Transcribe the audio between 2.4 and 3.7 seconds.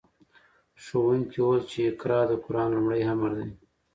قرآن لومړی امر دی.